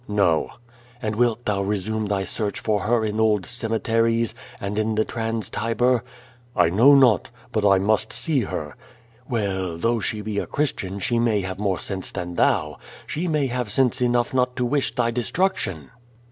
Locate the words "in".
3.05-3.19, 4.79-4.95